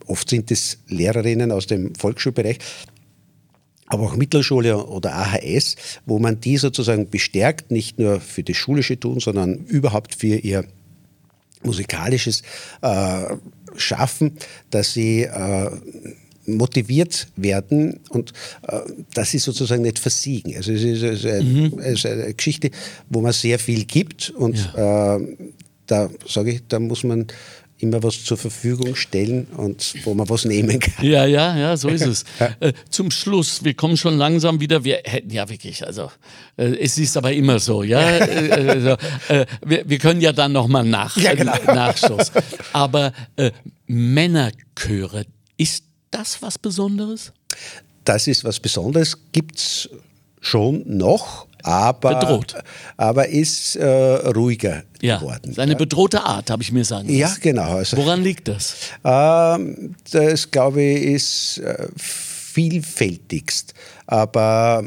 [0.07, 2.59] oft sind es Lehrerinnen aus dem Volksschulbereich,
[3.87, 8.99] aber auch Mittelschule oder AHS, wo man die sozusagen bestärkt, nicht nur für das schulische
[8.99, 10.65] Tun, sondern überhaupt für ihr
[11.63, 12.43] musikalisches
[12.81, 13.35] äh,
[13.75, 14.37] Schaffen,
[14.69, 15.69] dass sie äh,
[16.47, 18.33] motiviert werden und
[18.67, 18.79] äh,
[19.13, 20.55] dass sie sozusagen nicht versiegen.
[20.55, 21.79] Also es ist, es ist, ein, mhm.
[21.79, 22.71] es ist eine Geschichte,
[23.09, 25.17] wo man sehr viel gibt und ja.
[25.17, 25.37] äh,
[25.87, 27.27] da sage ich, da muss man
[27.79, 31.05] immer was zur Verfügung stellen und wo man was nehmen kann.
[31.05, 32.23] Ja, ja, ja, so ist es.
[32.59, 36.11] äh, zum Schluss, wir kommen schon langsam wieder, wir hätten ja wirklich, also
[36.57, 38.05] äh, es ist aber immer so, ja.
[38.25, 38.89] Äh, also,
[39.29, 41.53] äh, wir, wir, können ja dann nochmal nach, ja, genau.
[41.65, 42.31] Nachschuss.
[42.73, 43.51] Aber äh,
[43.87, 45.25] Männerchöre,
[45.57, 47.33] ist das was Besonderes?
[48.03, 49.89] Das ist was Besonderes, gibt es
[50.45, 52.55] schon noch, aber, Bedroht.
[52.95, 55.53] aber ist äh, ruhiger ja, geworden.
[55.53, 55.77] Seine ja.
[55.77, 57.17] bedrohte Art, habe ich mir sagen lassen.
[57.17, 57.77] Ja, genau.
[57.77, 58.75] Also, Woran liegt das?
[59.03, 63.73] Ähm, das, glaube ich, ist äh, vielfältigst.
[64.05, 64.83] Aber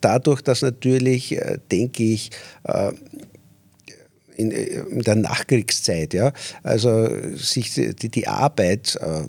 [0.00, 2.30] dadurch, dass natürlich, äh, denke ich,
[2.64, 2.92] äh,
[4.36, 9.26] in, in, der Nachkriegszeit, ja, also sich die, die Arbeit äh,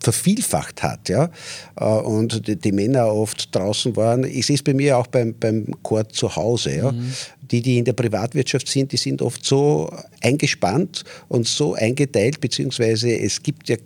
[0.00, 1.08] vervielfacht hat.
[1.08, 1.30] Ja?
[1.78, 4.24] Äh, und die, die, Männer oft draußen waren.
[4.24, 6.76] Ich sehe es bei mir auch beim, beim Chor zu Hause.
[6.76, 6.92] Ja?
[6.92, 7.12] Mhm.
[7.50, 13.10] Die, die in der Privatwirtschaft sind, die sind oft so eingespannt und so eingeteilt, beziehungsweise
[13.18, 13.76] es gibt ja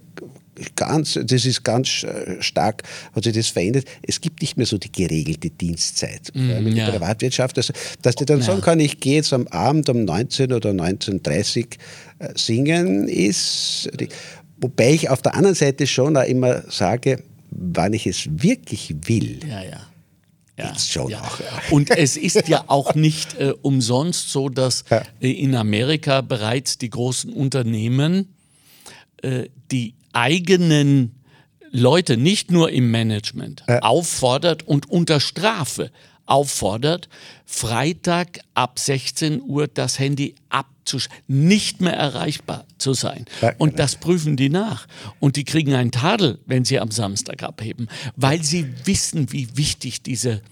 [0.77, 1.89] ganz, das ist ganz
[2.41, 2.83] stark,
[3.15, 3.87] hat sich das verändert.
[4.03, 6.91] Es gibt nicht mehr so die geregelte Dienstzeit mm, in der ja.
[6.91, 7.57] Privatwirtschaft.
[7.57, 7.73] Also,
[8.03, 8.45] dass die dann ja.
[8.45, 11.67] sagen kann, ich gehe jetzt am Abend um 19 oder 19.30 Uhr
[12.19, 13.89] äh, singen, ist.
[14.63, 19.41] Wobei ich auf der anderen Seite schon auch immer sage, wann ich es wirklich will.
[19.47, 19.81] Ja, ja.
[20.57, 21.21] Ja, schon ja.
[21.21, 21.47] Auch, ja.
[21.71, 25.03] Und es ist ja auch nicht äh, umsonst so, dass ja.
[25.21, 28.35] äh, in Amerika bereits die großen Unternehmen
[29.23, 31.19] äh, die eigenen
[31.71, 35.91] Leute, nicht nur im Management, auffordert und unter Strafe
[36.27, 37.09] auffordert,
[37.47, 43.27] Freitag ab 16 Uhr das Handy abzuschalten, nicht mehr erreichbar zu sein.
[43.59, 44.87] Und das prüfen die nach.
[45.21, 50.03] Und die kriegen einen Tadel, wenn sie am Samstag abheben, weil sie wissen, wie wichtig
[50.03, 50.43] diese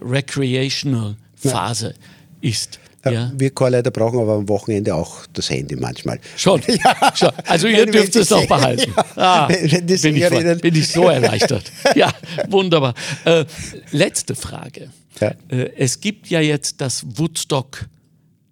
[0.00, 1.94] recreational Phase
[2.40, 2.80] ist.
[3.04, 3.32] Ja.
[3.34, 6.20] Wir Chorleiter brauchen aber am Wochenende auch das Handy manchmal.
[6.36, 6.60] Schon.
[6.70, 7.12] Ja.
[7.14, 7.30] Schon.
[7.46, 8.92] Also ihr dürft es noch behalten.
[9.16, 9.44] Ja.
[9.44, 11.64] Ah, bin, ich bin, ich so erleichtert.
[11.94, 12.12] ja,
[12.48, 12.94] wunderbar.
[13.24, 13.44] Äh,
[13.90, 14.90] letzte Frage.
[15.20, 15.34] Ja.
[15.48, 17.86] Äh, es gibt ja jetzt das Woodstock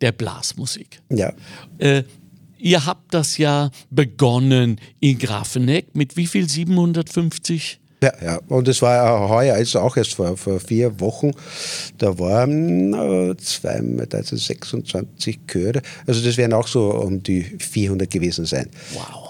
[0.01, 1.01] der Blasmusik.
[1.11, 1.33] Ja.
[1.79, 2.05] Äh,
[2.59, 6.49] ihr habt das ja begonnen in Grafeneck mit wie viel?
[6.49, 7.81] 750?
[8.01, 11.33] Ja, ja, und es war heuer, also auch erst vor, vor vier Wochen,
[11.99, 18.09] da waren äh, zwei, also 26 Chöre, also das werden auch so um die 400
[18.09, 18.68] gewesen sein.
[18.92, 19.28] Wow.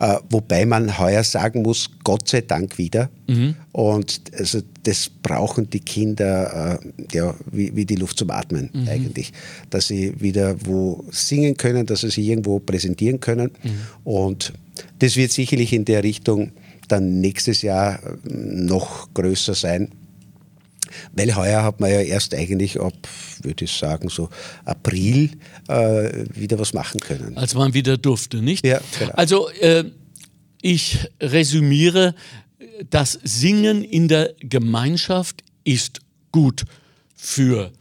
[0.00, 3.10] Äh, wobei man heuer sagen muss, Gott sei Dank wieder.
[3.28, 3.54] Mhm.
[3.72, 8.88] Und also das brauchen die Kinder äh, ja, wie, wie, die Luft zum Atmen mhm.
[8.88, 9.30] eigentlich.
[9.68, 13.50] Dass sie wieder wo singen können, dass sie sich irgendwo präsentieren können.
[13.62, 13.70] Mhm.
[14.10, 14.54] Und
[15.00, 16.52] das wird sicherlich in der Richtung
[16.88, 19.90] dann nächstes Jahr äh, noch größer sein.
[21.12, 22.94] Weil heuer hat man ja erst eigentlich ab,
[23.42, 24.28] würde ich sagen, so
[24.64, 25.30] April
[25.68, 27.36] äh, wieder was machen können.
[27.36, 28.64] Als man wieder durfte, nicht?
[28.64, 29.12] Ja, genau.
[29.12, 29.84] Also äh,
[30.62, 32.14] ich resümiere,
[32.88, 36.00] das Singen in der Gemeinschaft ist
[36.32, 36.64] gut
[37.14, 37.72] für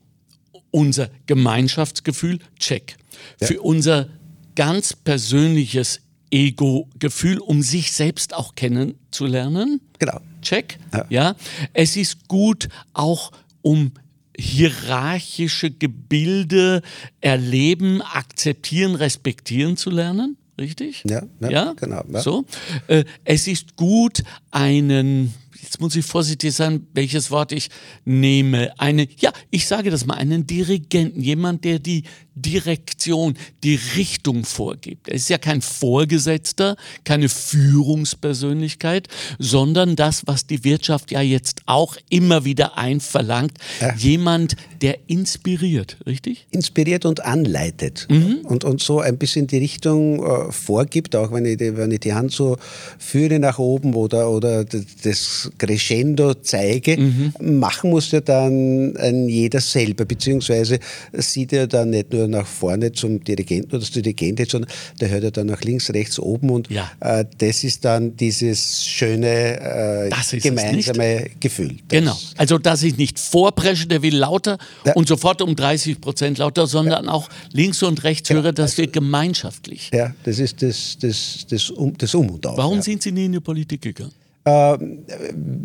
[0.71, 2.97] unser Gemeinschaftsgefühl, check.
[3.39, 3.47] Ja.
[3.47, 4.09] Für unser
[4.55, 9.81] ganz persönliches Ego-Gefühl, um sich selbst auch kennenzulernen.
[9.99, 10.19] Genau.
[10.41, 10.79] Check.
[10.93, 11.05] Ja.
[11.09, 11.35] ja.
[11.73, 13.91] Es ist gut auch um
[14.37, 16.81] hierarchische Gebilde
[17.19, 20.37] erleben, akzeptieren, respektieren zu lernen.
[20.57, 21.03] Richtig?
[21.07, 21.73] Ja, ja, ja?
[21.73, 22.03] genau.
[22.11, 22.21] Ja.
[22.21, 22.45] So.
[22.87, 27.69] Äh, es ist gut, einen jetzt muss ich vorsichtig sein, welches Wort ich
[28.05, 28.71] nehme.
[28.79, 32.03] Eine, ja, ich sage das mal, einen Dirigenten, jemand, der die
[32.41, 35.07] Direktion, die Richtung vorgibt.
[35.07, 41.97] Er ist ja kein Vorgesetzter, keine Führungspersönlichkeit, sondern das, was die Wirtschaft ja jetzt auch
[42.09, 43.93] immer wieder einverlangt, ja.
[43.95, 46.47] jemand, der inspiriert, richtig?
[46.51, 48.39] Inspiriert und anleitet mhm.
[48.43, 51.99] und, und so ein bisschen die Richtung äh, vorgibt, auch wenn ich, die, wenn ich
[51.99, 52.57] die Hand so
[52.97, 57.59] führe nach oben oder, oder das Crescendo zeige, mhm.
[57.59, 60.79] machen muss ja dann ein jeder selber, beziehungsweise
[61.13, 65.23] sieht er dann nicht nur nach vorne zum Dirigenten oder zur Dirigentin, sondern der hört
[65.23, 66.91] ja dann nach links, rechts, oben und ja.
[66.99, 71.77] äh, das ist dann dieses schöne äh, gemeinsame Gefühl.
[71.88, 74.93] Genau, also dass ich nicht vorpresche, der will lauter ja.
[74.93, 77.12] und sofort um 30 Prozent lauter, sondern ja.
[77.12, 79.89] auch links und rechts höre, dass wir gemeinschaftlich.
[79.93, 82.57] Ja, das ist das, das, das, um, das Um und Auf.
[82.57, 84.18] Warum sind Sie nie in die Politik gegangen?
[84.45, 85.06] Ähm,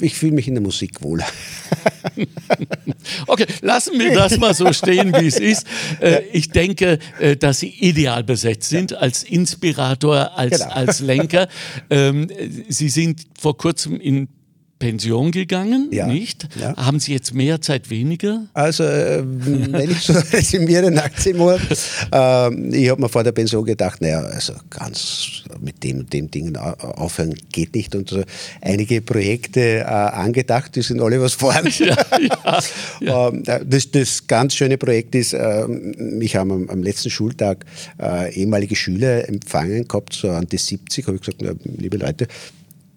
[0.00, 1.26] ich fühle mich in der Musik wohler.
[3.26, 5.66] okay, lassen wir das mal so stehen, wie es ist.
[6.00, 10.72] Äh, ich denke, äh, dass Sie ideal besetzt sind als Inspirator, als, genau.
[10.72, 11.48] als Lenker.
[11.90, 12.28] Ähm,
[12.68, 14.28] Sie sind vor kurzem in
[14.78, 16.48] Pension gegangen, ja, nicht?
[16.60, 16.76] Ja.
[16.76, 18.46] Haben Sie jetzt mehr Zeit, weniger?
[18.52, 21.74] Also, äh, wenn ich so resümiere nach zehn Monaten,
[22.12, 26.30] äh, ich habe mir vor der Pension gedacht, naja, also ganz mit dem und dem
[26.30, 27.94] Dingen aufhören geht nicht.
[27.94, 28.22] Und so
[28.60, 31.64] einige Projekte äh, angedacht, die sind alle was vorhanden.
[33.00, 37.64] Ja, ähm, das, das, ganz schöne Projekt ist, äh, mich haben am, am, letzten Schultag
[38.00, 42.28] äh, ehemalige Schüler empfangen gehabt, so an die 70, habe ich gesagt, na, liebe Leute,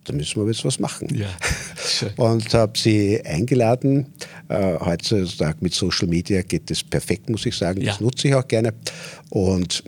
[0.08, 1.08] da müssen wir jetzt was machen.
[1.14, 1.28] Ja,
[2.16, 4.08] und habe sie eingeladen.
[4.48, 7.82] Äh, heutzutage mit Social Media geht das perfekt, muss ich sagen.
[7.82, 7.92] Ja.
[7.92, 8.74] Das nutze ich auch gerne.
[9.30, 9.84] Und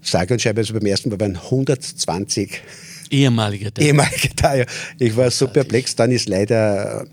[0.00, 2.62] sage und schreibe also beim ersten Mal waren 120
[3.10, 3.82] ehemalige da.
[3.82, 4.64] Ehemalige ja.
[4.98, 7.06] Ich war so perplex, dann ist leider äh,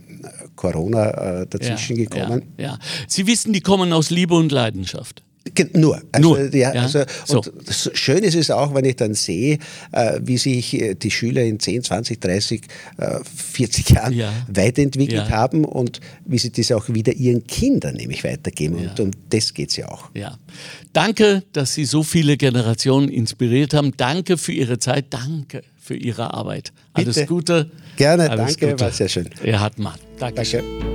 [0.55, 2.43] Corona äh, dazwischen ja, gekommen.
[2.57, 2.79] Ja, ja.
[3.07, 5.24] Sie wissen, die kommen aus Liebe und Leidenschaft.
[5.73, 6.01] Nur.
[6.11, 6.55] Also, Nur.
[6.55, 6.81] Ja, ja.
[6.81, 7.37] Also, so.
[7.37, 7.51] Und
[7.93, 9.59] schön ist es auch, wenn ich dann sehe,
[9.91, 12.61] äh, wie sich äh, die Schüler in 10, 20, 30,
[12.97, 14.33] äh, 40 Jahren ja.
[14.47, 15.29] weiterentwickelt ja.
[15.29, 18.75] haben und wie sie das auch wieder ihren Kindern nämlich weitergeben.
[18.75, 20.09] Und um das geht es ja auch.
[20.15, 20.37] Ja.
[20.93, 23.93] Danke, dass Sie so viele Generationen inspiriert haben.
[23.97, 25.07] Danke für Ihre Zeit.
[25.11, 26.73] Danke für Ihre Arbeit.
[26.93, 27.27] Alles Bitte.
[27.27, 27.71] Gute.
[27.97, 28.83] Gerne, Alles danke, Gute.
[28.83, 29.29] war sehr schön.
[29.43, 29.99] Erhard Mann.
[30.17, 30.63] Dankeschön.
[30.79, 30.94] Danke.